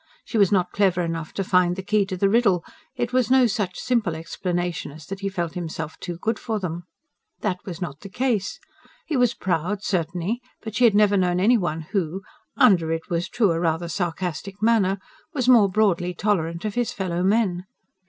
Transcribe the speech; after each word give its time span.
She 0.25 0.39
was 0.39 0.51
not 0.51 0.71
clever 0.71 1.03
enough 1.03 1.31
to 1.33 1.43
find 1.43 1.75
the 1.75 1.83
key 1.83 2.07
to 2.07 2.17
the 2.17 2.27
riddle 2.27 2.65
it 2.95 3.13
was 3.13 3.29
no 3.29 3.45
such 3.45 3.79
simple 3.79 4.15
explanation 4.15 4.91
as 4.91 5.05
that 5.05 5.19
he 5.19 5.29
felt 5.29 5.53
himself 5.53 5.99
too 5.99 6.17
good 6.17 6.39
for 6.39 6.59
them. 6.59 6.85
That 7.41 7.59
was 7.65 7.83
not 7.83 7.99
the 7.99 8.09
case: 8.09 8.59
he 9.05 9.15
was 9.15 9.35
proud, 9.35 9.83
certainly, 9.83 10.41
but 10.63 10.73
she 10.73 10.85
had 10.85 10.95
never 10.95 11.17
known 11.17 11.39
any 11.39 11.55
one 11.59 11.81
who 11.91 12.23
under, 12.57 12.91
it 12.91 13.11
was 13.11 13.29
true, 13.29 13.51
a 13.51 13.59
rather 13.59 13.87
sarcastic 13.87 14.59
manner 14.59 14.97
was 15.35 15.47
more 15.47 15.69
broadly 15.69 16.15
tolerant 16.15 16.65
of 16.65 16.73
his 16.73 16.91
fellow 16.91 17.21
men. 17.21 17.65